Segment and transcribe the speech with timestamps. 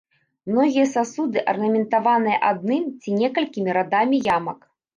[0.51, 4.59] Многія сасуды арнаментаваныя адным ці некалькімі радамі ямак.